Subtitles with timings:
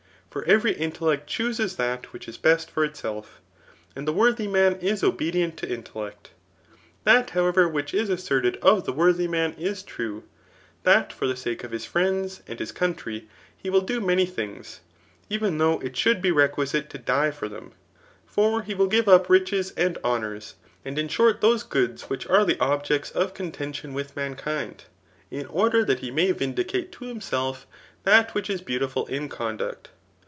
[0.31, 3.41] For every intellect chooses that which k best for itself;
[3.97, 6.29] and the worthy man is obe dient to intellect.
[7.03, 10.23] That, however, which is asserted of the worthy man is true,
[10.83, 13.27] that for the sake of his friends and his country,
[13.57, 14.79] he vnll do many things,
[15.29, 17.73] even though it ^ould be requisite to die for them;
[18.25, 20.55] for he will give up riches and honours,
[20.85, 24.85] and in short those goods which are the objects of contention with mankind,
[25.29, 27.67] in order that he may vindicate to himself
[28.05, 29.89] that which is beautiful in cob duct.